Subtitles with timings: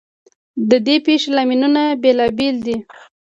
[0.69, 2.77] ددې پیښو لاملونه بیلابیل دي.